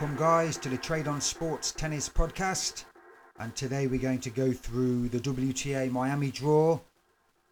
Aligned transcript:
welcome, 0.00 0.16
guys, 0.16 0.56
to 0.56 0.68
the 0.68 0.76
Trade 0.76 1.06
on 1.06 1.20
Sports 1.20 1.70
Tennis 1.70 2.08
Podcast. 2.08 2.82
And 3.38 3.54
today 3.54 3.86
we're 3.86 4.00
going 4.00 4.18
to 4.22 4.30
go 4.30 4.52
through 4.52 5.08
the 5.08 5.20
WTA 5.20 5.88
Miami 5.92 6.32
draw. 6.32 6.80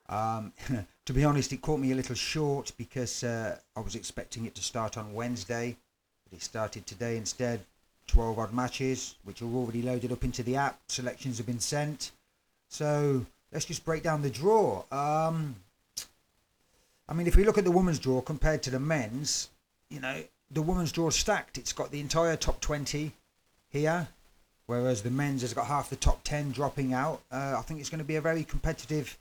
Um, 0.09 0.53
to 1.05 1.13
be 1.13 1.25
honest, 1.25 1.53
it 1.53 1.63
caught 1.63 1.79
me 1.79 1.93
a 1.93 1.95
little 1.95 2.17
short 2.17 2.73
because 2.77 3.23
uh, 3.23 3.59
I 3.77 3.81
was 3.81 3.95
expecting 3.95 4.45
it 4.45 4.57
to 4.57 4.63
start 4.65 4.99
on 4.99 5.15
Wednesday, 5.15 5.77
but 6.25 6.37
it 6.37 6.43
started 6.43 6.85
today 6.85 7.17
instead. 7.17 7.61
12 8.09 8.37
odd 8.37 8.53
matches, 8.53 9.15
which 9.23 9.41
are 9.41 9.55
already 9.55 9.81
loaded 9.81 10.11
up 10.11 10.25
into 10.25 10.43
the 10.43 10.57
app. 10.57 10.81
Selections 10.89 11.37
have 11.37 11.47
been 11.47 11.61
sent. 11.61 12.11
So 12.69 13.25
let's 13.53 13.67
just 13.67 13.85
break 13.85 14.03
down 14.03 14.21
the 14.21 14.31
draw. 14.31 14.83
Um, 14.91 15.55
I 17.09 17.15
mean, 17.15 17.29
if 17.29 17.37
we 17.37 17.45
look 17.45 17.59
at 17.59 17.65
the 17.65 17.71
women's 17.71 18.01
draw 18.01 18.21
compared 18.21 18.65
to 18.65 18.71
the 18.71 18.81
men's, 18.81 19.49
you 19.89 20.01
know, 20.01 20.25
the 20.53 20.63
women's 20.63 20.93
draw 20.93 21.11
stacked. 21.11 21.59
It's 21.59 21.73
got 21.73 21.91
the 21.91 22.01
entire 22.01 22.37
top 22.37 22.61
20 22.61 23.13
here, 23.71 24.09
whereas 24.67 25.03
the 25.03 25.11
men's 25.11 25.43
has 25.43 25.55
got 25.55 25.67
half 25.67 25.91
the 25.91 25.97
top 25.97 26.23
10 26.25 26.53
dropping 26.53 26.93
out. 26.93 27.23
Uh, 27.31 27.57
I 27.59 27.63
think 27.63 27.81
it's 27.81 27.91
going 27.91 27.99
to 27.99 28.05
be 28.05 28.17
a 28.17 28.21
very 28.21 28.45
competitive 28.45 29.17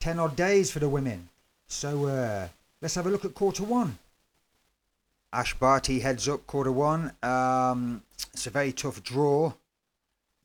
10 0.00 0.18
odd 0.18 0.36
days 0.36 0.70
for 0.70 0.78
the 0.78 0.88
women. 0.88 1.28
So 1.66 2.06
uh, 2.06 2.48
let's 2.80 2.94
have 2.94 3.06
a 3.06 3.10
look 3.10 3.24
at 3.24 3.34
quarter 3.34 3.64
one. 3.64 3.98
Ash 5.32 5.54
Barty 5.54 6.00
heads 6.00 6.28
up 6.28 6.46
quarter 6.46 6.72
one. 6.72 7.12
Um, 7.22 8.02
it's 8.32 8.46
a 8.46 8.50
very 8.50 8.72
tough 8.72 9.02
draw. 9.02 9.52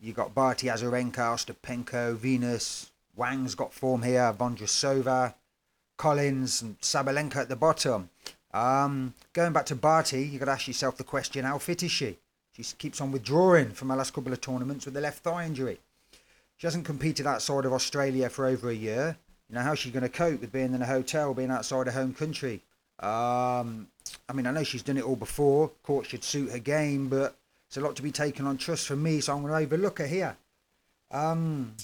You 0.02 0.14
got 0.14 0.34
Barty, 0.34 0.67
Azarenka, 0.67 1.16
Ostapenko, 1.16 2.16
Venus, 2.16 2.90
Wang's 3.16 3.53
got 3.53 3.73
form 3.73 4.02
here, 4.02 4.34
Vondrousova, 4.34 5.34
Collins, 5.97 6.62
and 6.62 6.80
Sabalenka 6.80 7.36
at 7.36 7.50
the 7.50 7.58
bottom. 7.58 8.09
Um, 8.53 9.14
going 9.33 9.53
back 9.53 9.67
to 9.67 9.75
Barty, 9.75 10.23
you 10.23 10.39
got 10.39 10.45
to 10.45 10.52
ask 10.52 10.67
yourself 10.67 10.97
the 10.97 11.03
question: 11.03 11.45
How 11.45 11.58
fit 11.58 11.83
is 11.83 11.92
she? 11.92 12.17
She 12.53 12.64
keeps 12.78 13.00
on 13.00 13.11
withdrawing 13.11 13.72
from 13.72 13.89
her 13.89 13.95
last 13.95 14.14
couple 14.14 14.33
of 14.33 14.41
tournaments 14.41 14.86
with 14.86 14.97
a 14.97 15.02
left 15.02 15.23
thigh 15.23 15.45
injury. 15.45 15.80
She 16.58 16.67
hasn't 16.67 16.86
competed 16.86 17.25
outside 17.25 17.66
of 17.66 17.73
Australia 17.73 18.30
for 18.30 18.45
over 18.45 18.69
a 18.69 18.75
year. 18.75 19.17
You 19.50 19.56
know 19.56 19.61
how's 19.61 19.80
she 19.80 19.91
going 19.91 20.03
to 20.03 20.09
cope 20.09 20.41
with 20.41 20.52
being 20.52 20.73
in 20.73 20.81
a 20.81 20.86
hotel, 20.86 21.33
being 21.33 21.52
outside 21.52 21.88
her 21.88 21.94
home 21.94 22.14
country? 22.14 22.61
Um, 23.00 23.88
I 24.28 24.33
mean, 24.33 24.45
I 24.45 24.52
know 24.52 24.63
she's 24.63 24.84
done 24.84 24.97
it 24.97 25.06
all 25.06 25.16
before. 25.16 25.69
Court 25.84 26.06
should 26.06 26.23
suit 26.23 26.52
her 26.52 26.59
game, 26.59 27.08
but 27.08 27.36
it's 27.67 27.78
a 27.78 27.81
lot 27.81 27.95
to 27.95 28.03
be 28.03 28.11
taken 28.11 28.45
on 28.45 28.58
trust 28.58 28.88
from 28.88 29.02
me, 29.02 29.22
so 29.22 29.34
I'm 29.34 29.41
going 29.41 29.53
to 29.53 29.66
overlook 29.66 30.00
her 30.00 30.08
here. 30.08 30.36
Um, 31.11 31.75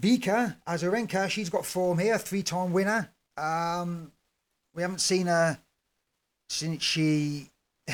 Vika 0.00 0.56
Azarenka, 0.66 1.28
she's 1.28 1.50
got 1.50 1.66
form 1.66 1.98
here, 1.98 2.18
three-time 2.18 2.72
winner. 2.72 3.10
Um, 3.36 4.12
we 4.80 4.82
haven't 4.82 5.02
seen 5.02 5.26
her 5.26 5.58
since 6.48 6.82
she 6.82 7.50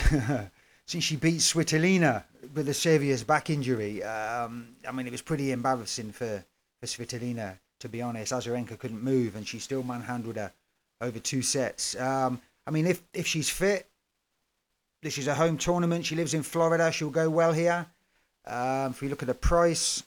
since 0.87 1.03
she 1.03 1.17
beat 1.17 1.41
Svitolina 1.41 2.23
with 2.55 2.69
a 2.69 2.75
serious 2.75 3.25
back 3.25 3.51
injury. 3.51 4.05
Um, 4.05 4.69
I 4.87 4.93
mean, 4.93 5.05
it 5.09 5.11
was 5.11 5.21
pretty 5.21 5.51
embarrassing 5.51 6.13
for 6.13 6.45
for 6.79 6.87
Svitolina 6.87 7.59
to 7.81 7.89
be 7.89 8.03
honest. 8.03 8.33
Azarenka 8.33 8.79
couldn't 8.79 9.03
move, 9.03 9.35
and 9.35 9.45
she 9.49 9.59
still 9.59 9.83
manhandled 9.83 10.37
her 10.37 10.53
over 11.01 11.19
two 11.19 11.43
sets. 11.43 11.99
Um, 11.99 12.41
I 12.69 12.71
mean, 12.71 12.87
if 12.87 13.03
if 13.13 13.27
she's 13.27 13.51
fit, 13.51 13.89
this 15.03 15.19
is 15.19 15.27
a 15.27 15.35
home 15.35 15.59
tournament. 15.59 16.07
She 16.07 16.15
lives 16.15 16.35
in 16.35 16.45
Florida. 16.45 16.93
She'll 16.93 17.11
go 17.11 17.29
well 17.29 17.53
here. 17.53 17.85
Um, 18.47 18.93
if 18.93 19.01
we 19.01 19.09
look 19.09 19.25
at 19.25 19.27
the 19.27 19.35
price, 19.35 20.05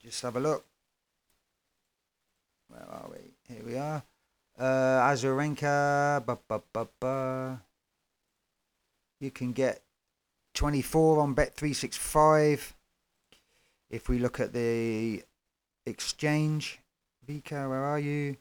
just 0.00 0.22
have 0.22 0.36
a 0.36 0.40
look. 0.40 0.64
Where 2.68 2.88
are 2.88 3.10
we? 3.10 3.52
Here 3.52 3.64
we 3.64 3.76
are. 3.76 4.04
Uh, 4.58 5.00
Azarenka, 5.10 6.24
ba, 6.24 6.38
ba, 6.48 6.62
ba, 6.72 6.88
ba. 6.98 7.60
you 9.20 9.30
can 9.30 9.52
get 9.52 9.82
24 10.54 11.20
on 11.20 11.34
Bet365. 11.34 12.72
If 13.90 14.08
we 14.08 14.18
look 14.18 14.40
at 14.40 14.52
the 14.52 15.22
exchange, 15.84 16.80
Vika, 17.28 17.68
where 17.68 17.84
are 17.84 17.98
you? 17.98 18.36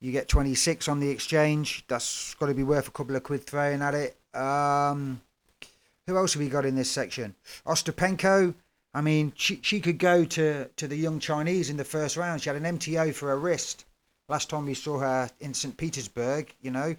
You 0.00 0.12
get 0.12 0.28
26 0.28 0.88
on 0.88 1.00
the 1.00 1.10
exchange. 1.10 1.84
That's 1.88 2.34
got 2.34 2.46
to 2.46 2.54
be 2.54 2.62
worth 2.62 2.88
a 2.88 2.92
couple 2.92 3.16
of 3.16 3.22
quid 3.22 3.44
throwing 3.44 3.82
at 3.82 3.94
it. 3.94 4.16
Um, 4.34 5.20
who 6.06 6.16
else 6.16 6.34
have 6.34 6.42
we 6.42 6.48
got 6.48 6.66
in 6.66 6.76
this 6.76 6.90
section? 6.90 7.34
Ostapenko. 7.66 8.54
I 8.94 9.00
mean, 9.00 9.32
she, 9.36 9.58
she 9.62 9.80
could 9.80 9.98
go 9.98 10.24
to, 10.24 10.68
to 10.68 10.86
the 10.86 10.96
young 10.96 11.18
Chinese 11.18 11.68
in 11.68 11.76
the 11.76 11.84
first 11.84 12.16
round. 12.16 12.42
She 12.42 12.48
had 12.48 12.56
an 12.56 12.78
MTO 12.78 13.12
for 13.14 13.28
her 13.28 13.38
wrist. 13.38 13.85
Last 14.28 14.50
time 14.50 14.66
we 14.66 14.74
saw 14.74 14.98
her 14.98 15.30
in 15.40 15.54
St. 15.54 15.76
Petersburg, 15.76 16.54
you 16.60 16.70
know, 16.70 16.96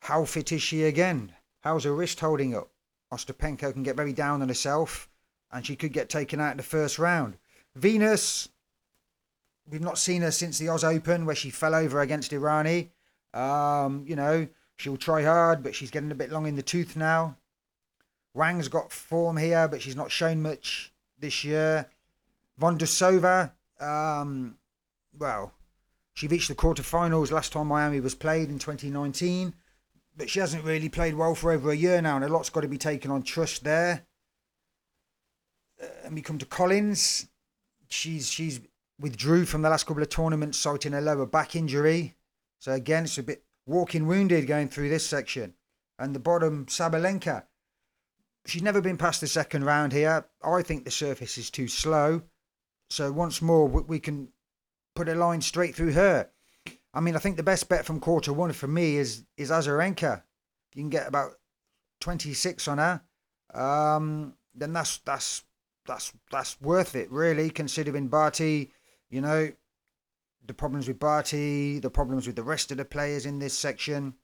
how 0.00 0.24
fit 0.24 0.52
is 0.52 0.62
she 0.62 0.84
again? 0.84 1.32
How's 1.60 1.84
her 1.84 1.94
wrist 1.94 2.20
holding 2.20 2.54
up? 2.54 2.70
Ostapenko 3.12 3.72
can 3.72 3.82
get 3.82 3.96
very 3.96 4.12
down 4.12 4.42
on 4.42 4.48
herself 4.48 5.08
and 5.50 5.66
she 5.66 5.76
could 5.76 5.92
get 5.92 6.08
taken 6.08 6.40
out 6.40 6.52
in 6.52 6.56
the 6.56 6.62
first 6.62 6.98
round. 6.98 7.36
Venus, 7.74 8.48
we've 9.68 9.80
not 9.80 9.98
seen 9.98 10.22
her 10.22 10.30
since 10.30 10.58
the 10.58 10.68
Oz 10.68 10.84
Open 10.84 11.26
where 11.26 11.34
she 11.34 11.50
fell 11.50 11.74
over 11.74 12.00
against 12.00 12.32
Errani. 12.32 12.90
Um, 13.34 14.04
you 14.06 14.16
know, 14.16 14.46
she'll 14.76 14.96
try 14.96 15.22
hard, 15.22 15.62
but 15.62 15.74
she's 15.74 15.90
getting 15.90 16.12
a 16.12 16.16
bit 16.16 16.30
long 16.30 16.46
in 16.46 16.56
the 16.56 16.62
tooth 16.62 16.96
now. 16.96 17.36
Wang's 18.34 18.68
got 18.68 18.92
form 18.92 19.36
here, 19.36 19.66
but 19.66 19.82
she's 19.82 19.96
not 19.96 20.12
shown 20.12 20.42
much 20.42 20.92
this 21.18 21.42
year. 21.44 21.86
Vondrousova, 22.60 23.52
um, 23.80 24.56
well, 25.16 25.54
she 26.14 26.26
reached 26.26 26.48
the 26.48 26.54
quarterfinals 26.54 27.30
last 27.30 27.52
time 27.52 27.68
Miami 27.68 28.00
was 28.00 28.14
played 28.14 28.48
in 28.48 28.58
2019, 28.58 29.54
but 30.16 30.28
she 30.28 30.40
hasn't 30.40 30.64
really 30.64 30.88
played 30.88 31.14
well 31.14 31.34
for 31.34 31.52
over 31.52 31.70
a 31.70 31.76
year 31.76 32.02
now, 32.02 32.16
and 32.16 32.24
a 32.24 32.28
lot's 32.28 32.50
got 32.50 32.62
to 32.62 32.68
be 32.68 32.78
taken 32.78 33.10
on 33.10 33.22
trust 33.22 33.62
there. 33.62 34.06
Uh, 35.80 35.86
and 36.04 36.14
we 36.14 36.22
come 36.22 36.38
to 36.38 36.46
Collins. 36.46 37.28
She's 37.88 38.28
she's 38.28 38.60
withdrew 38.98 39.44
from 39.44 39.62
the 39.62 39.70
last 39.70 39.86
couple 39.86 40.02
of 40.02 40.08
tournaments, 40.08 40.58
citing 40.58 40.94
a 40.94 41.00
lower 41.00 41.24
back 41.24 41.54
injury. 41.54 42.16
So 42.58 42.72
again, 42.72 43.04
it's 43.04 43.18
a 43.18 43.22
bit 43.22 43.44
walking 43.66 44.06
wounded 44.06 44.46
going 44.46 44.68
through 44.68 44.88
this 44.88 45.06
section. 45.06 45.54
And 45.98 46.14
the 46.14 46.20
bottom, 46.20 46.66
Sabalenka. 46.66 47.44
She's 48.46 48.62
never 48.62 48.80
been 48.80 48.96
past 48.96 49.20
the 49.20 49.26
second 49.26 49.64
round 49.64 49.92
here. 49.92 50.26
I 50.42 50.62
think 50.62 50.84
the 50.84 50.90
surface 50.90 51.38
is 51.38 51.50
too 51.50 51.68
slow. 51.68 52.22
So 52.88 53.12
once 53.12 53.42
more, 53.42 53.68
we 53.68 54.00
can 54.00 54.32
put 54.98 55.08
a 55.08 55.14
line 55.14 55.40
straight 55.40 55.76
through 55.76 55.92
her. 55.92 56.28
I 56.92 57.00
mean, 57.00 57.14
I 57.14 57.20
think 57.20 57.36
the 57.36 57.44
best 57.44 57.68
bet 57.68 57.86
from 57.86 58.00
quarter 58.00 58.32
one 58.32 58.52
for 58.52 58.66
me 58.66 58.96
is 58.96 59.24
is 59.36 59.50
Azarenka. 59.50 60.22
You 60.74 60.82
can 60.82 60.90
get 60.90 61.06
about 61.06 61.34
26 62.00 62.66
on 62.66 62.78
her, 62.78 63.00
um, 63.54 64.34
then 64.54 64.72
that's 64.72 64.98
that's 64.98 65.44
that's 65.86 66.12
that's 66.32 66.60
worth 66.60 66.96
it, 66.96 67.12
really, 67.12 67.48
considering 67.48 68.08
Barty, 68.08 68.72
you 69.08 69.20
know, 69.20 69.52
the 70.44 70.54
problems 70.54 70.88
with 70.88 70.98
Barty, 70.98 71.78
the 71.78 71.90
problems 71.90 72.26
with 72.26 72.34
the 72.34 72.42
rest 72.42 72.72
of 72.72 72.78
the 72.78 72.84
players 72.84 73.24
in 73.24 73.38
this 73.38 73.56
section. 73.56 74.14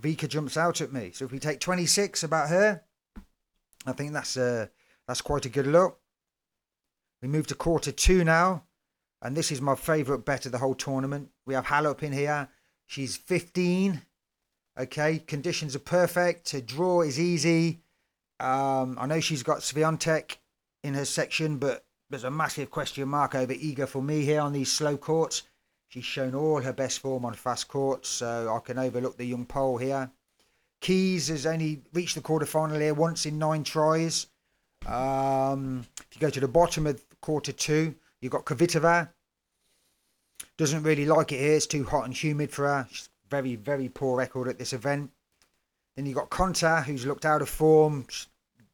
Vika 0.00 0.28
jumps 0.28 0.56
out 0.56 0.80
at 0.80 0.92
me. 0.92 1.10
So 1.12 1.24
if 1.24 1.32
we 1.32 1.40
take 1.40 1.58
26 1.58 2.22
about 2.22 2.48
her, 2.48 2.84
I 3.84 3.92
think 3.92 4.12
that's 4.12 4.36
a 4.36 4.70
that's 5.08 5.20
quite 5.20 5.46
a 5.46 5.48
good 5.56 5.66
look. 5.66 5.98
We 7.20 7.26
move 7.26 7.48
to 7.48 7.56
quarter 7.56 7.90
two 7.90 8.22
now. 8.22 8.62
And 9.22 9.36
this 9.36 9.50
is 9.50 9.60
my 9.60 9.74
favourite 9.74 10.24
bet 10.24 10.46
of 10.46 10.52
the 10.52 10.58
whole 10.58 10.74
tournament. 10.74 11.30
We 11.46 11.54
have 11.54 11.66
Halep 11.66 12.02
in 12.02 12.12
here. 12.12 12.48
She's 12.86 13.16
15. 13.16 14.02
Okay, 14.78 15.18
conditions 15.20 15.74
are 15.74 15.80
perfect. 15.80 16.46
To 16.48 16.60
draw 16.60 17.02
is 17.02 17.18
easy. 17.18 17.80
Um, 18.38 18.98
I 19.00 19.06
know 19.06 19.20
she's 19.20 19.42
got 19.42 19.60
Swiatek 19.60 20.36
in 20.82 20.94
her 20.94 21.06
section, 21.06 21.56
but 21.56 21.84
there's 22.10 22.24
a 22.24 22.30
massive 22.30 22.70
question 22.70 23.08
mark 23.08 23.34
over 23.34 23.54
Iga 23.54 23.88
for 23.88 24.02
me 24.02 24.22
here 24.22 24.40
on 24.40 24.52
these 24.52 24.70
slow 24.70 24.96
courts. 24.96 25.42
She's 25.88 26.04
shown 26.04 26.34
all 26.34 26.60
her 26.60 26.72
best 26.72 26.98
form 26.98 27.24
on 27.24 27.34
fast 27.34 27.68
courts, 27.68 28.08
so 28.08 28.54
I 28.54 28.60
can 28.64 28.78
overlook 28.78 29.16
the 29.16 29.24
young 29.24 29.46
Pole 29.46 29.78
here. 29.78 30.10
Keys 30.80 31.28
has 31.28 31.46
only 31.46 31.82
reached 31.92 32.14
the 32.14 32.20
quarterfinal 32.20 32.80
here 32.80 32.94
once 32.94 33.24
in 33.24 33.38
nine 33.38 33.64
tries. 33.64 34.26
Um, 34.84 35.86
if 35.98 36.14
you 36.14 36.20
go 36.20 36.30
to 36.30 36.40
the 36.40 36.48
bottom 36.48 36.86
of 36.86 37.02
quarter 37.20 37.52
two, 37.52 37.94
You've 38.20 38.32
got 38.32 38.44
Kvitova. 38.44 39.10
Doesn't 40.56 40.82
really 40.82 41.06
like 41.06 41.32
it 41.32 41.40
here. 41.40 41.54
It's 41.54 41.66
too 41.66 41.84
hot 41.84 42.04
and 42.04 42.14
humid 42.14 42.50
for 42.50 42.66
her. 42.66 42.86
She's 42.90 43.08
very, 43.28 43.56
very 43.56 43.88
poor 43.88 44.18
record 44.18 44.48
at 44.48 44.58
this 44.58 44.72
event. 44.72 45.10
Then 45.94 46.06
you've 46.06 46.16
got 46.16 46.30
Konta, 46.30 46.84
who's 46.84 47.06
looked 47.06 47.24
out 47.24 47.42
of 47.42 47.48
form, 47.48 48.06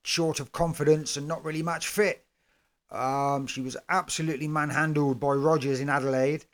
short 0.03 0.41
of 0.41 0.53
confidence, 0.53 1.17
and 1.17 1.29
not 1.29 1.45
really 1.45 1.63
much 1.63 1.89
fit. 1.89 2.25
Um, 2.91 3.47
she 3.47 3.61
was 3.61 3.77
absolutely 3.89 4.49
manhandled 4.49 5.19
by 5.19 5.33
Rogers 5.33 5.81
in 5.81 5.89
Adelaide. 5.89 6.45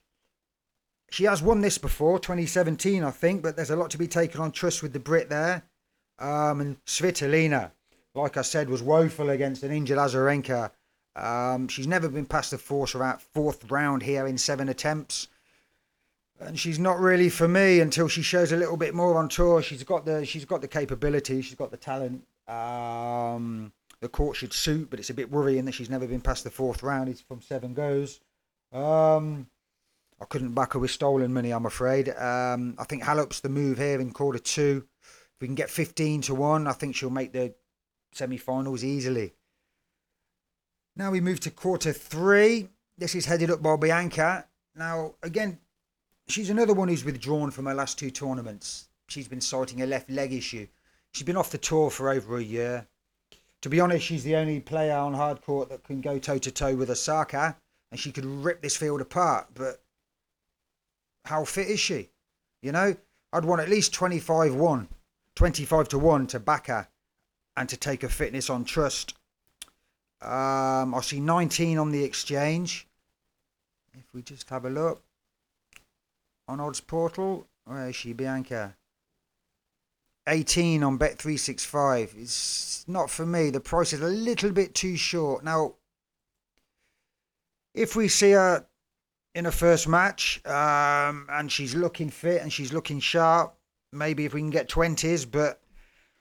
She 1.10 1.24
has 1.24 1.42
won 1.42 1.62
this 1.62 1.78
before, 1.78 2.18
2017, 2.18 3.02
I 3.02 3.10
think, 3.10 3.42
but 3.42 3.56
there's 3.56 3.70
a 3.70 3.76
lot 3.76 3.90
to 3.90 3.98
be 3.98 4.06
taken 4.06 4.40
on 4.40 4.52
trust 4.52 4.82
with 4.82 4.92
the 4.92 5.00
Brit 5.00 5.30
there. 5.30 5.64
Um, 6.18 6.60
and 6.60 6.84
Svitolina, 6.84 7.72
like 8.14 8.36
I 8.36 8.42
said, 8.42 8.68
was 8.68 8.82
woeful 8.82 9.30
against 9.30 9.62
an 9.62 9.72
injured 9.72 9.98
Azarenka. 9.98 10.70
Um, 11.18 11.68
she's 11.68 11.86
never 11.86 12.08
been 12.08 12.26
past 12.26 12.50
the 12.50 12.58
fourth, 12.58 12.94
fourth 13.34 13.70
round 13.70 14.02
here 14.02 14.26
in 14.26 14.38
seven 14.38 14.68
attempts. 14.68 15.28
and 16.40 16.58
she's 16.58 16.78
not 16.78 17.00
really 17.00 17.28
for 17.28 17.48
me 17.48 17.80
until 17.80 18.06
she 18.08 18.22
shows 18.22 18.52
a 18.52 18.56
little 18.56 18.76
bit 18.76 18.94
more 18.94 19.16
on 19.16 19.28
tour. 19.28 19.60
She's 19.60 19.82
got 19.82 20.04
the 20.04 20.24
she's 20.24 20.44
got 20.44 20.60
the 20.60 20.68
capability, 20.68 21.42
she's 21.42 21.56
got 21.56 21.70
the 21.70 21.76
talent. 21.76 22.22
Um, 22.46 23.72
the 24.00 24.08
court 24.08 24.36
should 24.36 24.52
suit, 24.52 24.88
but 24.90 25.00
it's 25.00 25.10
a 25.10 25.14
bit 25.14 25.30
worrying 25.30 25.64
that 25.64 25.72
she's 25.72 25.90
never 25.90 26.06
been 26.06 26.20
past 26.20 26.44
the 26.44 26.50
fourth 26.50 26.82
round. 26.82 27.08
It's 27.08 27.20
from 27.20 27.40
seven 27.42 27.74
goes. 27.74 28.20
Um, 28.72 29.48
I 30.20 30.24
couldn't 30.24 30.54
back 30.54 30.72
her 30.74 30.78
with 30.78 30.90
stolen 30.90 31.32
money, 31.32 31.50
I'm 31.50 31.66
afraid. 31.66 32.08
Um, 32.10 32.74
I 32.78 32.84
think 32.84 33.02
Halep's 33.02 33.40
the 33.40 33.48
move 33.48 33.78
here 33.78 34.00
in 34.00 34.12
quarter 34.12 34.38
two. 34.38 34.86
If 35.02 35.40
we 35.40 35.48
can 35.48 35.54
get 35.54 35.70
15 35.70 36.22
to 36.22 36.34
1, 36.34 36.66
I 36.66 36.72
think 36.72 36.96
she'll 36.96 37.10
make 37.10 37.32
the 37.32 37.54
semi 38.12 38.36
finals 38.36 38.82
easily. 38.82 39.34
Now 40.98 41.12
we 41.12 41.20
move 41.20 41.38
to 41.40 41.50
quarter 41.52 41.92
three. 41.92 42.70
This 42.98 43.14
is 43.14 43.24
headed 43.24 43.52
up 43.52 43.62
by 43.62 43.76
Bianca. 43.76 44.46
Now, 44.74 45.14
again, 45.22 45.60
she's 46.26 46.50
another 46.50 46.74
one 46.74 46.88
who's 46.88 47.04
withdrawn 47.04 47.52
from 47.52 47.66
her 47.66 47.74
last 47.74 48.00
two 48.00 48.10
tournaments. 48.10 48.88
She's 49.06 49.28
been 49.28 49.40
citing 49.40 49.80
a 49.80 49.86
left 49.86 50.10
leg 50.10 50.32
issue. 50.32 50.66
She's 51.12 51.24
been 51.24 51.36
off 51.36 51.52
the 51.52 51.58
tour 51.58 51.90
for 51.90 52.10
over 52.10 52.36
a 52.36 52.42
year. 52.42 52.88
To 53.62 53.68
be 53.68 53.78
honest, 53.78 54.04
she's 54.04 54.24
the 54.24 54.34
only 54.34 54.58
player 54.58 54.96
on 54.96 55.14
hard 55.14 55.40
court 55.40 55.68
that 55.68 55.84
can 55.84 56.00
go 56.00 56.18
toe 56.18 56.38
to 56.38 56.50
toe 56.50 56.74
with 56.74 56.90
Osaka, 56.90 57.56
and 57.92 58.00
she 58.00 58.10
could 58.10 58.24
rip 58.24 58.60
this 58.60 58.76
field 58.76 59.00
apart. 59.00 59.46
But 59.54 59.80
how 61.26 61.44
fit 61.44 61.68
is 61.68 61.78
she? 61.78 62.10
You 62.60 62.72
know, 62.72 62.96
I'd 63.32 63.44
want 63.44 63.60
at 63.60 63.68
least 63.68 63.94
25 63.94 64.52
1, 64.52 64.88
25 65.36 65.88
to 65.90 65.98
1 65.98 66.26
to 66.26 66.40
back 66.40 66.66
her 66.66 66.88
and 67.56 67.68
to 67.68 67.76
take 67.76 68.02
her 68.02 68.08
fitness 68.08 68.50
on 68.50 68.64
trust. 68.64 69.14
Um, 70.20 70.94
I 70.94 71.00
see 71.02 71.20
19 71.20 71.78
on 71.78 71.92
the 71.92 72.02
exchange. 72.02 72.86
If 73.94 74.04
we 74.12 74.22
just 74.22 74.48
have 74.50 74.64
a 74.64 74.70
look 74.70 75.02
on 76.48 76.60
odds 76.60 76.80
portal, 76.80 77.46
where 77.64 77.88
is 77.88 77.96
she, 77.96 78.12
Bianca? 78.12 78.74
18 80.26 80.82
on 80.82 80.98
Bet365. 80.98 82.20
It's 82.20 82.84
not 82.88 83.10
for 83.10 83.24
me. 83.24 83.50
The 83.50 83.60
price 83.60 83.92
is 83.92 84.00
a 84.00 84.06
little 84.06 84.50
bit 84.50 84.74
too 84.74 84.96
short. 84.96 85.44
Now, 85.44 85.74
if 87.74 87.96
we 87.96 88.08
see 88.08 88.32
her 88.32 88.66
in 89.34 89.46
a 89.46 89.52
first 89.52 89.86
match 89.88 90.44
um, 90.46 91.26
and 91.30 91.50
she's 91.50 91.74
looking 91.74 92.10
fit 92.10 92.42
and 92.42 92.52
she's 92.52 92.72
looking 92.72 93.00
sharp, 93.00 93.54
maybe 93.92 94.24
if 94.24 94.34
we 94.34 94.40
can 94.40 94.50
get 94.50 94.68
20s, 94.68 95.30
but 95.30 95.60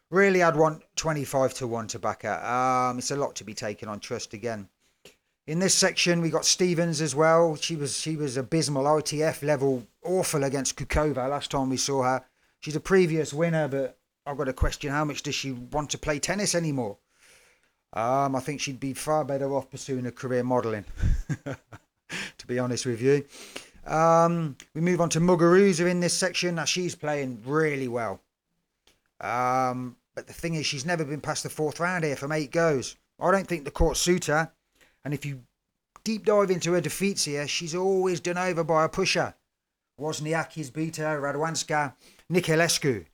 really 0.09 0.43
I'd 0.43 0.55
want 0.55 0.83
25 0.95 1.53
to 1.55 1.67
1 1.67 1.87
to 1.87 1.99
back 1.99 2.23
her. 2.23 2.43
Um, 2.43 2.97
it's 2.97 3.11
a 3.11 3.15
lot 3.15 3.35
to 3.35 3.43
be 3.43 3.53
taken 3.53 3.89
on 3.89 3.99
trust 3.99 4.33
again. 4.33 4.69
In 5.45 5.59
this 5.59 5.73
section, 5.73 6.21
we 6.21 6.29
got 6.29 6.45
Stevens 6.45 6.99
as 6.99 7.15
well. 7.15 7.55
She 7.55 7.77
was 7.77 7.97
she 7.97 8.17
was 8.17 8.35
abysmal, 8.35 8.83
ITF 8.83 9.43
level, 9.43 9.87
awful 10.03 10.43
against 10.43 10.75
Kucova 10.75 11.29
last 11.29 11.51
time 11.51 11.69
we 11.69 11.77
saw 11.77 12.03
her. 12.03 12.25
She's 12.59 12.75
a 12.75 12.81
previous 12.81 13.33
winner, 13.33 13.69
but 13.69 13.97
I've 14.25 14.37
got 14.37 14.45
to 14.45 14.53
question 14.53 14.91
how 14.91 15.05
much 15.05 15.23
does 15.23 15.35
she 15.35 15.53
want 15.53 15.89
to 15.91 15.97
play 15.97 16.19
tennis 16.19 16.53
anymore. 16.53 16.97
Um, 17.93 18.35
I 18.35 18.41
think 18.41 18.59
she'd 18.59 18.79
be 18.79 18.93
far 18.93 19.23
better 19.23 19.53
off 19.53 19.71
pursuing 19.71 20.05
a 20.05 20.11
career 20.11 20.43
modelling, 20.43 20.83
to 21.45 22.47
be 22.47 22.59
honest 22.59 22.85
with 22.85 23.01
you. 23.01 23.23
Um, 23.85 24.57
we 24.73 24.81
move 24.81 24.99
on 24.99 25.09
to 25.11 25.21
Muguruza 25.21 25.89
in 25.89 26.01
this 26.01 26.13
section. 26.13 26.55
Now 26.55 26.65
she's 26.65 26.93
playing 26.93 27.41
really 27.45 27.87
well. 27.87 28.19
Um, 29.19 29.97
but 30.15 30.27
the 30.27 30.33
thing 30.33 30.55
is, 30.55 30.65
she's 30.65 30.85
never 30.85 31.05
been 31.05 31.21
past 31.21 31.43
the 31.43 31.49
fourth 31.49 31.79
round 31.79 32.03
here 32.03 32.15
from 32.15 32.31
eight 32.31 32.51
goes. 32.51 32.95
I 33.19 33.31
don't 33.31 33.47
think 33.47 33.65
the 33.65 33.71
court 33.71 33.97
suit 33.97 34.25
her. 34.25 34.51
And 35.03 35.13
if 35.13 35.25
you 35.25 35.43
deep 36.03 36.25
dive 36.25 36.51
into 36.51 36.73
her 36.73 36.81
defeats 36.81 37.25
here, 37.25 37.47
she's 37.47 37.75
always 37.75 38.19
done 38.19 38.37
over 38.37 38.63
by 38.63 38.85
a 38.85 38.89
pusher. 38.89 39.35
Wozniacki's 39.99 40.69
beat 40.69 40.97
her, 40.97 41.19
Radwanska, 41.19 41.95
Niculescu. 42.31 43.05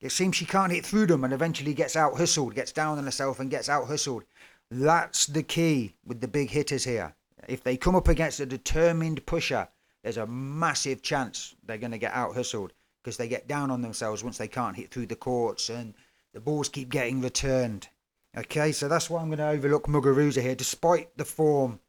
It 0.00 0.10
seems 0.10 0.34
she 0.34 0.46
can't 0.46 0.72
hit 0.72 0.84
through 0.84 1.06
them 1.06 1.22
and 1.22 1.32
eventually 1.32 1.74
gets 1.74 1.94
out 1.94 2.16
hustled, 2.16 2.54
gets 2.54 2.72
down 2.72 2.98
on 2.98 3.04
herself 3.04 3.38
and 3.38 3.50
gets 3.50 3.68
out 3.68 3.86
hustled. 3.86 4.24
That's 4.70 5.26
the 5.26 5.44
key 5.44 5.94
with 6.04 6.20
the 6.20 6.28
big 6.28 6.50
hitters 6.50 6.84
here. 6.84 7.14
If 7.46 7.62
they 7.62 7.76
come 7.76 7.94
up 7.94 8.08
against 8.08 8.40
a 8.40 8.46
determined 8.46 9.24
pusher, 9.26 9.68
there's 10.02 10.16
a 10.16 10.26
massive 10.26 11.02
chance 11.02 11.54
they're 11.64 11.78
going 11.78 11.92
to 11.92 11.98
get 11.98 12.12
out 12.12 12.34
hustled 12.34 12.72
because 13.02 13.16
they 13.16 13.28
get 13.28 13.48
down 13.48 13.70
on 13.70 13.82
themselves 13.82 14.22
once 14.22 14.38
they 14.38 14.48
can't 14.48 14.76
hit 14.76 14.90
through 14.90 15.06
the 15.06 15.16
courts 15.16 15.68
and 15.68 15.94
the 16.32 16.40
balls 16.40 16.68
keep 16.68 16.88
getting 16.88 17.20
returned. 17.20 17.88
Okay, 18.36 18.72
so 18.72 18.88
that's 18.88 19.10
why 19.10 19.20
I'm 19.20 19.28
going 19.28 19.38
to 19.38 19.48
overlook 19.48 19.86
Muguruza 19.86 20.40
here, 20.40 20.54
despite 20.54 21.16
the 21.18 21.24
form 21.24 21.80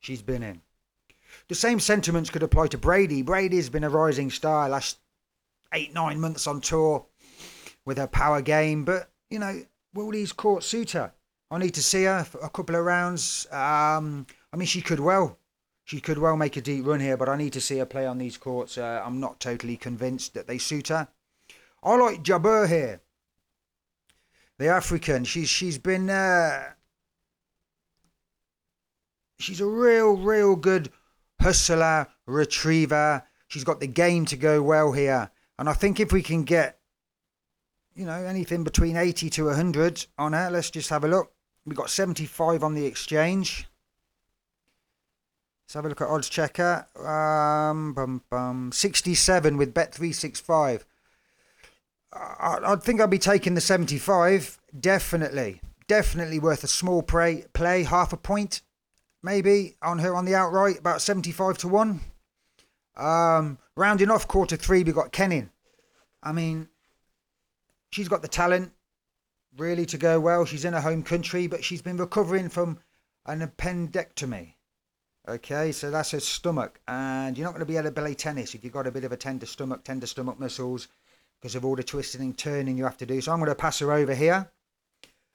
she's 0.00 0.22
been 0.22 0.42
in. 0.42 0.62
The 1.48 1.54
same 1.54 1.80
sentiments 1.80 2.30
could 2.30 2.42
apply 2.42 2.68
to 2.68 2.78
Brady. 2.78 3.22
Brady's 3.22 3.68
been 3.68 3.84
a 3.84 3.90
rising 3.90 4.30
star 4.30 4.68
last 4.68 4.98
eight, 5.72 5.92
nine 5.92 6.20
months 6.20 6.46
on 6.46 6.60
tour 6.60 7.04
with 7.84 7.98
her 7.98 8.06
power 8.06 8.40
game, 8.40 8.84
but, 8.84 9.10
you 9.28 9.38
know, 9.38 9.62
will 9.92 10.10
these 10.10 10.32
courts 10.32 10.66
suit 10.66 10.92
her? 10.92 11.12
I 11.50 11.58
need 11.58 11.74
to 11.74 11.82
see 11.82 12.04
her 12.04 12.24
for 12.24 12.38
a 12.38 12.48
couple 12.48 12.76
of 12.76 12.84
rounds. 12.84 13.46
Um, 13.50 14.26
I 14.52 14.56
mean, 14.56 14.66
she 14.66 14.80
could 14.80 15.00
well, 15.00 15.38
she 15.84 16.00
could 16.00 16.18
well 16.18 16.36
make 16.36 16.56
a 16.56 16.60
deep 16.60 16.86
run 16.86 17.00
here, 17.00 17.16
but 17.16 17.28
I 17.28 17.36
need 17.36 17.52
to 17.52 17.60
see 17.60 17.78
her 17.78 17.86
play 17.86 18.06
on 18.06 18.18
these 18.18 18.36
courts. 18.36 18.78
Uh, 18.78 19.02
I'm 19.04 19.20
not 19.20 19.40
totally 19.40 19.76
convinced 19.76 20.34
that 20.34 20.46
they 20.46 20.58
suit 20.58 20.88
her. 20.88 21.08
I 21.82 21.96
like 21.96 22.22
Jabeur 22.22 22.68
here 22.68 23.00
the 24.58 24.68
African. 24.68 25.24
She's 25.24 25.48
she's 25.48 25.78
been 25.78 26.08
uh, 26.10 26.70
she's 29.38 29.60
a 29.60 29.66
real 29.66 30.16
real 30.16 30.56
good 30.56 30.90
hustler 31.40 32.08
retriever. 32.26 33.24
She's 33.48 33.64
got 33.64 33.80
the 33.80 33.86
game 33.86 34.24
to 34.26 34.36
go 34.36 34.62
well 34.62 34.92
here, 34.92 35.30
and 35.58 35.68
I 35.68 35.72
think 35.72 36.00
if 36.00 36.12
we 36.12 36.22
can 36.22 36.44
get 36.44 36.78
you 37.94 38.04
know 38.04 38.24
anything 38.24 38.64
between 38.64 38.96
eighty 38.96 39.30
to 39.30 39.48
hundred 39.50 40.06
on 40.18 40.32
her, 40.32 40.50
let's 40.50 40.70
just 40.70 40.90
have 40.90 41.04
a 41.04 41.08
look. 41.08 41.32
We've 41.64 41.76
got 41.76 41.90
seventy 41.90 42.26
five 42.26 42.62
on 42.62 42.74
the 42.74 42.86
exchange. 42.86 43.66
Let's 45.64 45.74
have 45.74 45.86
a 45.86 45.88
look 45.88 46.00
at 46.00 46.08
odds 46.08 46.28
checker. 46.28 46.86
Um, 46.98 47.94
bum, 47.94 48.22
bum, 48.30 48.70
67 48.72 49.56
with 49.56 49.74
Bet365. 49.74 50.82
I, 52.12 52.58
I 52.64 52.76
think 52.76 53.00
I'd 53.00 53.10
be 53.10 53.18
taking 53.18 53.54
the 53.54 53.60
75. 53.60 54.58
Definitely. 54.78 55.60
Definitely 55.88 56.38
worth 56.38 56.64
a 56.64 56.68
small 56.68 57.02
play, 57.02 57.44
play 57.52 57.82
half 57.82 58.12
a 58.12 58.16
point, 58.16 58.62
maybe, 59.22 59.76
on 59.82 59.98
her 59.98 60.14
on 60.14 60.24
the 60.24 60.34
outright, 60.34 60.78
about 60.78 61.02
75 61.02 61.58
to 61.58 61.68
1. 61.68 62.00
Um, 62.96 63.58
rounding 63.76 64.10
off 64.10 64.28
quarter 64.28 64.56
three, 64.56 64.82
we 64.82 64.92
got 64.92 65.12
Kenin. 65.12 65.50
I 66.22 66.32
mean, 66.32 66.68
she's 67.90 68.08
got 68.08 68.22
the 68.22 68.28
talent 68.28 68.72
really 69.56 69.86
to 69.86 69.98
go 69.98 70.20
well. 70.20 70.44
She's 70.44 70.64
in 70.64 70.72
her 70.72 70.80
home 70.80 71.02
country, 71.02 71.46
but 71.46 71.64
she's 71.64 71.82
been 71.82 71.96
recovering 71.96 72.48
from 72.48 72.78
an 73.26 73.40
appendectomy. 73.40 74.54
Okay, 75.26 75.72
so 75.72 75.90
that's 75.90 76.10
her 76.10 76.20
stomach, 76.20 76.80
and 76.86 77.38
you're 77.38 77.46
not 77.46 77.52
going 77.52 77.60
to 77.60 77.66
be 77.66 77.78
able 77.78 77.88
to 77.88 77.92
play 77.92 78.12
tennis 78.12 78.54
if 78.54 78.62
you've 78.62 78.74
got 78.74 78.86
a 78.86 78.90
bit 78.90 79.04
of 79.04 79.12
a 79.12 79.16
tender 79.16 79.46
stomach, 79.46 79.82
tender 79.82 80.06
stomach 80.06 80.38
muscles 80.38 80.88
because 81.40 81.54
of 81.54 81.64
all 81.64 81.76
the 81.76 81.82
twisting 81.82 82.20
and 82.20 82.36
turning 82.36 82.76
you 82.76 82.84
have 82.84 82.98
to 82.98 83.06
do. 83.06 83.20
So 83.20 83.32
I'm 83.32 83.38
going 83.38 83.50
to 83.50 83.54
pass 83.54 83.78
her 83.78 83.90
over 83.90 84.14
here. 84.14 84.50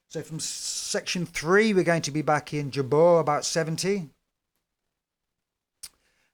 So 0.08 0.22
from 0.22 0.39
section 0.39 1.25
three, 1.25 1.74
we're 1.74 1.84
going 1.84 2.03
to 2.03 2.12
be 2.12 2.22
back 2.22 2.53
in 2.53 2.69
Jabeur 2.69 3.19
about 3.19 3.46
70. 3.46 4.10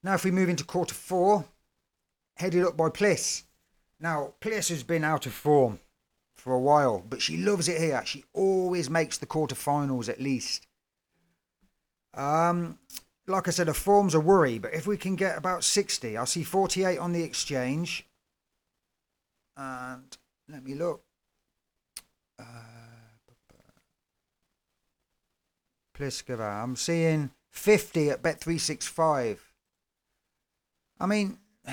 Now, 0.03 0.13
if 0.15 0.25
we 0.25 0.31
move 0.31 0.49
into 0.49 0.63
quarter 0.65 0.93
four, 0.93 1.45
headed 2.35 2.63
up 2.63 2.75
by 2.75 2.89
Pliss. 2.89 3.43
Now, 3.99 4.33
Pliss 4.41 4.69
has 4.69 4.83
been 4.83 5.03
out 5.03 5.25
of 5.25 5.33
form 5.33 5.79
for 6.35 6.53
a 6.53 6.59
while, 6.59 7.03
but 7.09 7.21
she 7.21 7.37
loves 7.37 7.69
it 7.69 7.81
here. 7.81 8.01
She 8.05 8.25
always 8.33 8.89
makes 8.89 9.17
the 9.17 9.25
quarterfinals 9.25 10.09
at 10.09 10.21
least. 10.21 10.67
Um, 12.13 12.79
like 13.27 13.47
I 13.47 13.51
said, 13.51 13.67
her 13.67 13.73
form's 13.73 14.13
a 14.13 14.19
worry, 14.19 14.59
but 14.59 14.73
if 14.73 14.85
we 14.85 14.97
can 14.97 15.15
get 15.15 15.37
about 15.37 15.63
60, 15.63 16.15
I'll 16.15 16.25
see 16.25 16.43
48 16.43 16.97
on 16.99 17.11
the 17.11 17.23
exchange 17.23 18.05
and 19.57 20.17
let 20.49 20.63
me 20.63 20.73
look. 20.75 21.01
Uh, 22.39 22.43
Pliskova. 25.97 26.63
I'm 26.63 26.75
seeing 26.75 27.31
50 27.51 28.09
at 28.09 28.21
Bet365. 28.21 29.37
I 30.99 31.05
mean, 31.05 31.37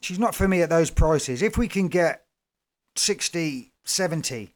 she's 0.00 0.18
not 0.18 0.34
for 0.34 0.46
me 0.46 0.62
at 0.62 0.68
those 0.68 0.90
prices. 0.90 1.42
If 1.42 1.56
we 1.56 1.68
can 1.68 1.88
get 1.88 2.24
60, 2.96 3.72
70, 3.84 4.54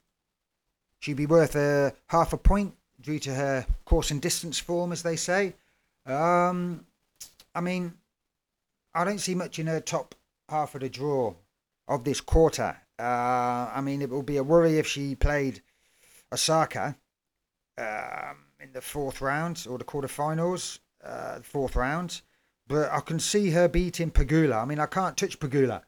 she'd 0.99 1.17
be 1.17 1.27
worth 1.27 1.57
a 1.57 1.95
half 2.09 2.33
a 2.33 2.39
point 2.39 2.75
due 3.01 3.19
to 3.21 3.35
her 3.35 3.67
course 3.85 4.11
and 4.11 4.21
distance 4.21 4.59
form, 4.59 4.93
as 4.93 5.03
they 5.03 5.17
say. 5.17 5.55
Um, 6.07 6.87
I 7.55 7.61
mean, 7.61 7.95
I 8.95 9.05
don't 9.05 9.19
see 9.19 9.35
much 9.35 9.59
in 9.59 9.67
her 9.67 9.81
top 9.81 10.15
half 10.49 10.75
of 10.75 10.81
the 10.81 10.89
draw 10.89 11.35
of 11.89 12.05
this 12.05 12.21
quarter. 12.21 12.77
Uh, 12.99 13.71
I 13.73 13.81
mean, 13.81 14.03
it 14.03 14.11
will 14.11 14.23
be 14.23 14.37
a 14.37 14.45
worry 14.45 14.79
if 14.79 14.87
she 14.87 15.15
played 15.15 15.63
Osaka 16.33 16.97
um, 17.79 18.37
in 18.61 18.73
the 18.73 18.81
fourth 18.81 19.21
round 19.21 19.67
or 19.69 19.79
the 19.79 19.85
quarterfinals, 19.85 20.79
uh, 21.05 21.41
fourth 21.41 21.77
round. 21.77 22.21
but 22.67 22.91
I 22.93 23.01
can 23.01 23.19
see 23.19 23.51
her 23.51 23.69
beating 23.69 24.11
Pegula. 24.11 24.63
I 24.63 24.65
mean, 24.65 24.79
I 24.79 24.87
can't 24.87 25.17
touch 25.17 25.41
Pegula. 25.41 25.83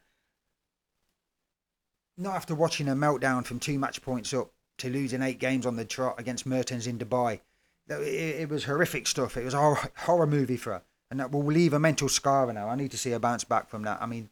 Not 2.16 2.34
after 2.34 2.54
watching 2.54 2.88
her 2.88 2.94
meltdown 2.94 3.44
from 3.44 3.60
two 3.60 3.78
match 3.78 4.02
points 4.02 4.34
up 4.34 4.52
to 4.82 4.90
losing 4.90 5.22
eight 5.22 5.38
games 5.38 5.64
on 5.64 5.76
the 5.76 5.84
trot 5.84 6.16
against 6.18 6.46
Mertens 6.46 6.86
in 6.86 6.98
Dubai. 6.98 7.40
It, 7.88 8.42
it 8.42 8.48
was 8.48 8.64
horrific 8.64 9.06
stuff. 9.06 9.36
It 9.36 9.44
was 9.44 9.54
a 9.54 9.74
horror, 9.96 10.26
movie 10.26 10.56
for 10.56 10.74
her. 10.74 10.82
And 11.10 11.18
that 11.20 11.32
will 11.32 11.44
leave 11.44 11.72
a 11.72 11.78
mental 11.78 12.08
scar 12.08 12.50
in 12.50 12.56
her. 12.56 12.68
I 12.68 12.76
need 12.76 12.90
to 12.90 12.98
see 12.98 13.10
her 13.10 13.18
bounce 13.18 13.44
back 13.44 13.68
from 13.68 13.82
that. 13.82 14.02
I 14.02 14.06
mean, 14.06 14.30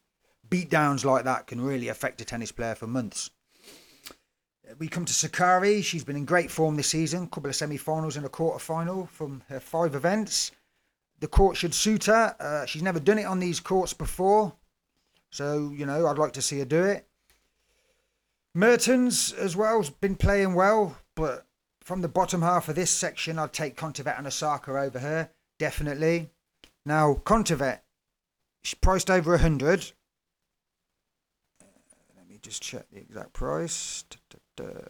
beatdowns 0.48 1.04
like 1.04 1.24
that 1.24 1.46
can 1.46 1.60
really 1.60 1.88
affect 1.88 2.20
a 2.20 2.24
tennis 2.24 2.52
player 2.52 2.74
for 2.74 2.86
months. 2.86 3.30
We 4.78 4.88
come 4.88 5.04
to 5.04 5.12
Sakkari. 5.12 5.82
She's 5.82 6.04
been 6.04 6.16
in 6.16 6.24
great 6.24 6.50
form 6.50 6.76
this 6.76 6.88
season. 6.88 7.24
A 7.24 7.26
couple 7.26 7.50
of 7.50 7.56
semi-finals 7.56 8.16
and 8.16 8.24
a 8.24 8.28
quarter-final 8.28 9.06
from 9.06 9.42
her 9.48 9.60
five 9.60 9.94
events. 9.94 10.52
The 11.18 11.28
court 11.28 11.56
should 11.56 11.74
suit 11.74 12.04
her. 12.04 12.34
Uh, 12.40 12.66
she's 12.66 12.82
never 12.82 13.00
done 13.00 13.18
it 13.18 13.26
on 13.26 13.40
these 13.40 13.60
courts 13.60 13.92
before, 13.92 14.54
so 15.30 15.70
you 15.74 15.84
know 15.84 16.06
I'd 16.06 16.18
like 16.18 16.32
to 16.32 16.42
see 16.42 16.60
her 16.60 16.64
do 16.64 16.82
it. 16.84 17.06
Mertens 18.54 19.32
as 19.32 19.56
well's 19.56 19.90
been 19.90 20.16
playing 20.16 20.54
well, 20.54 20.98
but 21.14 21.46
from 21.82 22.02
the 22.02 22.08
bottom 22.08 22.42
half 22.42 22.68
of 22.68 22.74
this 22.74 22.90
section, 22.90 23.38
I'd 23.38 23.52
take 23.52 23.76
Kontaveit 23.76 24.18
and 24.18 24.26
Osaka 24.26 24.76
over 24.76 24.98
her 24.98 25.30
definitely. 25.60 26.30
Now 26.84 27.14
Kontaveit, 27.14 27.80
she's 28.64 28.74
priced 28.74 29.10
over 29.10 29.34
a 29.34 29.38
hundred. 29.38 29.92
Uh, 31.62 31.66
let 32.16 32.28
me 32.28 32.40
just 32.42 32.62
check 32.62 32.86
the 32.90 32.98
exact 32.98 33.34
price. 33.34 34.04
Da, 34.10 34.16
da, 34.56 34.64
da. 34.64 34.80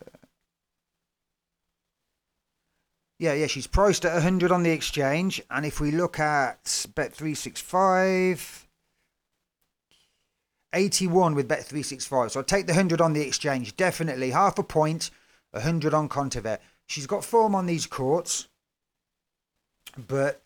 Yeah, 3.19 3.35
yeah, 3.35 3.49
she's 3.49 3.67
priced 3.67 4.07
at 4.07 4.15
100 4.15 4.51
on 4.51 4.63
the 4.63 4.71
exchange. 4.71 5.43
And 5.51 5.67
if 5.67 5.79
we 5.79 5.91
look 5.91 6.19
at 6.19 6.65
Bet365, 6.65 8.65
81 10.73 11.35
with 11.35 11.49
Bet365. 11.49 12.31
So 12.31 12.41
I'll 12.41 12.45
take 12.45 12.67
the 12.67 12.73
100 12.73 13.01
on 13.01 13.13
the 13.13 13.23
exchange. 13.23 13.77
Definitely 13.77 14.31
half 14.31 14.59
a 14.59 14.63
point, 14.63 15.11
100 15.53 15.95
on 15.95 16.09
Kontaveit. 16.09 16.59
She's 16.87 17.07
got 17.07 17.25
form 17.25 17.55
on 17.55 17.67
these 17.67 17.87
courts, 17.87 18.49
but 20.09 20.43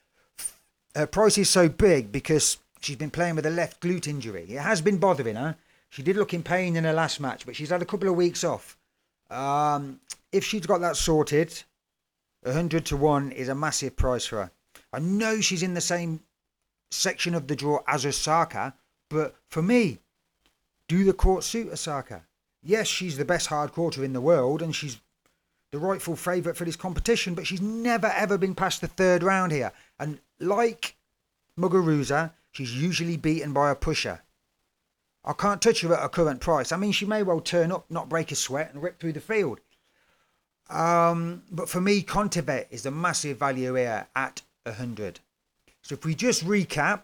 her 0.94 1.06
price 1.06 1.38
is 1.38 1.50
so 1.50 1.68
big 1.68 2.12
because 2.12 2.58
she's 2.80 2.96
been 2.96 3.10
playing 3.10 3.36
with 3.36 3.46
a 3.46 3.50
left 3.50 3.80
glute 3.80 4.06
injury. 4.06 4.44
It 4.48 4.60
has 4.60 4.80
been 4.80 4.98
bothering 4.98 5.36
her. 5.36 5.56
She 5.88 6.02
did 6.02 6.16
look 6.16 6.34
in 6.34 6.42
pain 6.42 6.76
in 6.76 6.84
her 6.84 6.92
last 6.92 7.20
match, 7.20 7.46
but 7.46 7.56
she's 7.56 7.70
had 7.70 7.82
a 7.82 7.86
couple 7.86 8.08
of 8.08 8.16
weeks 8.16 8.44
off. 8.44 8.76
Um, 9.30 10.00
if 10.32 10.44
she's 10.44 10.66
got 10.66 10.80
that 10.80 10.96
sorted, 10.96 11.62
100 12.42 12.84
to 12.86 12.96
1 12.96 13.32
is 13.32 13.48
a 13.48 13.54
massive 13.54 13.96
price 13.96 14.26
for 14.26 14.36
her. 14.44 14.50
I 14.92 14.98
know 14.98 15.40
she's 15.40 15.62
in 15.62 15.74
the 15.74 15.80
same 15.80 16.20
section 16.90 17.34
of 17.34 17.46
the 17.46 17.56
draw 17.56 17.80
as 17.86 18.04
Osaka, 18.04 18.74
but 19.08 19.34
for 19.48 19.62
me, 19.62 19.98
do 20.94 21.02
the 21.02 21.12
court 21.12 21.42
suit 21.42 21.72
Osaka? 21.72 22.22
Yes, 22.62 22.86
she's 22.86 23.16
the 23.16 23.24
best 23.24 23.48
hard 23.48 23.72
quarter 23.72 24.04
in 24.04 24.12
the 24.12 24.20
world 24.20 24.62
and 24.62 24.72
she's 24.72 25.00
the 25.72 25.78
rightful 25.80 26.14
favourite 26.14 26.56
for 26.56 26.64
this 26.64 26.76
competition, 26.76 27.34
but 27.34 27.48
she's 27.48 27.60
never 27.60 28.06
ever 28.06 28.38
been 28.38 28.54
past 28.54 28.80
the 28.80 28.86
third 28.86 29.24
round 29.24 29.50
here. 29.50 29.72
And 29.98 30.20
like 30.38 30.94
Muguruza, 31.58 32.30
she's 32.52 32.80
usually 32.80 33.16
beaten 33.16 33.52
by 33.52 33.72
a 33.72 33.74
pusher. 33.74 34.22
I 35.24 35.32
can't 35.32 35.60
touch 35.60 35.80
her 35.80 35.92
at 35.92 36.00
her 36.00 36.08
current 36.08 36.40
price. 36.40 36.70
I 36.70 36.76
mean, 36.76 36.92
she 36.92 37.06
may 37.06 37.24
well 37.24 37.40
turn 37.40 37.72
up, 37.72 37.90
not 37.90 38.08
break 38.08 38.30
a 38.30 38.36
sweat, 38.36 38.72
and 38.72 38.80
rip 38.80 39.00
through 39.00 39.14
the 39.14 39.20
field. 39.20 39.58
Um, 40.70 41.42
but 41.50 41.68
for 41.68 41.80
me, 41.80 42.02
Kontaveit 42.02 42.66
is 42.70 42.84
the 42.84 42.92
massive 42.92 43.38
value 43.38 43.74
here 43.74 44.06
at 44.14 44.42
100. 44.62 45.18
So 45.82 45.94
if 45.94 46.04
we 46.04 46.14
just 46.14 46.44
recap, 46.44 47.02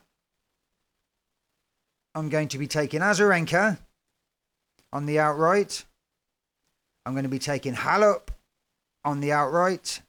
I'm 2.14 2.28
going 2.28 2.48
to 2.48 2.58
be 2.58 2.66
taking 2.66 3.00
Azarenka 3.00 3.78
on 4.92 5.06
the 5.06 5.18
outright. 5.18 5.84
I'm 7.06 7.12
going 7.12 7.24
to 7.24 7.28
be 7.28 7.38
taking 7.38 7.74
Halep 7.74 8.28
on 9.04 9.20
the 9.20 9.32
outright. 9.32 10.02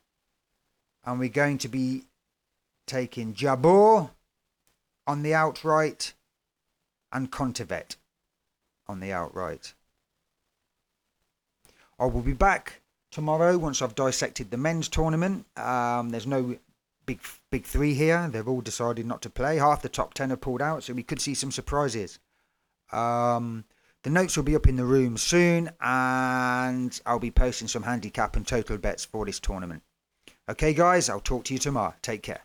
And 1.05 1.19
we're 1.19 1.29
going 1.29 1.57
to 1.59 1.67
be 1.67 2.05
taking 2.87 3.33
Jabeur 3.33 4.09
on 5.07 5.23
the 5.23 5.33
outright 5.33 6.13
and 7.11 7.31
Kontaveit 7.31 7.95
on 8.87 8.99
the 8.99 9.11
outright. 9.11 9.73
I 11.99 12.05
will 12.05 12.21
be 12.21 12.33
back 12.33 12.81
tomorrow 13.11 13.57
once 13.57 13.81
I've 13.81 13.95
dissected 13.95 14.49
the 14.49 14.57
men's 14.57 14.89
tournament. 14.89 15.45
Um, 15.57 16.09
there's 16.09 16.27
no 16.27 16.57
big 17.11 17.21
big 17.51 17.65
three 17.65 17.93
here. 17.93 18.29
They've 18.31 18.47
all 18.47 18.61
decided 18.61 19.05
not 19.05 19.21
to 19.23 19.29
play. 19.29 19.57
Half 19.57 19.81
the 19.81 19.89
top 19.89 20.13
ten 20.13 20.29
have 20.29 20.41
pulled 20.41 20.61
out, 20.61 20.83
so 20.83 20.93
we 20.93 21.03
could 21.03 21.21
see 21.21 21.33
some 21.33 21.51
surprises. 21.51 22.19
Um, 22.91 23.65
the 24.03 24.09
notes 24.09 24.35
will 24.35 24.43
be 24.43 24.55
up 24.55 24.67
in 24.67 24.77
the 24.77 24.85
room 24.85 25.17
soon, 25.17 25.69
and 25.81 26.99
I'll 27.05 27.19
be 27.19 27.31
posting 27.31 27.67
some 27.67 27.83
handicap 27.83 28.35
and 28.35 28.47
total 28.47 28.77
bets 28.77 29.05
for 29.05 29.25
this 29.25 29.39
tournament. 29.39 29.83
Okay, 30.49 30.73
guys, 30.73 31.09
I'll 31.09 31.19
talk 31.19 31.45
to 31.45 31.53
you 31.53 31.59
tomorrow. 31.59 31.93
Take 32.01 32.23
care. 32.23 32.41